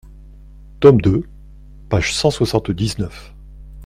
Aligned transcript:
Tome 0.79 0.99
deux, 0.99 1.29
page 1.87 2.15
cent 2.15 2.31
soixante-dix-neuf. 2.31 3.35